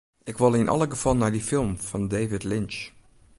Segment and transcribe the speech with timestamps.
[0.29, 2.79] Ik wol yn alle gefallen nei dy film fan David Lynch.